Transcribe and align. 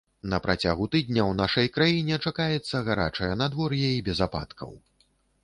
На 0.31 0.37
працягу 0.45 0.87
тыдня 0.95 1.21
ў 1.25 1.33
нашай 1.41 1.69
краіне 1.75 2.17
чакаецца 2.29 2.83
гарачае 2.89 3.31
надвор'е 3.45 3.93
і 3.99 4.03
без 4.11 4.25
ападкаў. 4.29 4.75